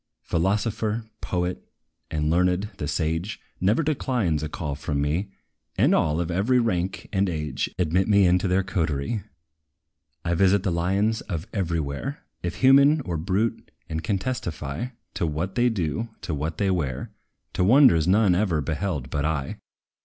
Philosopher, 0.23 1.05
poet, 1.21 1.63
the 2.09 2.19
learned, 2.21 2.71
the 2.77 2.87
sage, 2.87 3.39
Never 3.59 3.83
declines 3.83 4.41
a 4.41 4.49
call 4.49 4.73
from 4.73 4.99
me; 4.99 5.29
And 5.77 5.93
all, 5.93 6.19
of 6.19 6.31
every 6.31 6.57
rank 6.59 7.07
and 7.13 7.29
age, 7.29 7.69
Admit 7.77 8.07
me 8.07 8.25
into 8.25 8.47
their 8.47 8.63
coterie. 8.63 9.21
I 10.25 10.33
visit 10.33 10.63
the 10.63 10.71
lions 10.71 11.21
of 11.29 11.45
every 11.53 11.79
where, 11.79 12.23
If 12.41 12.61
human, 12.61 13.01
or 13.01 13.15
brute, 13.15 13.69
and 13.87 14.03
can 14.03 14.17
testify 14.17 14.87
To 15.13 15.27
what 15.27 15.53
they 15.53 15.69
do, 15.69 16.09
to 16.21 16.33
what 16.33 16.57
they 16.57 16.71
wear, 16.71 17.11
To 17.53 17.63
wonders 17.63 18.07
none 18.07 18.33
ever 18.33 18.59
beheld 18.59 19.11
but 19.11 19.23
I! 19.23 19.57